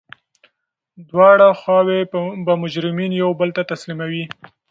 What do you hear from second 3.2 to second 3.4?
یو